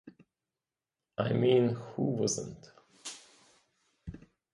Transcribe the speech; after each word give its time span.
I 1.19 1.31
mean 1.33 1.75
who 1.75 2.01
wasn't? 2.05 2.71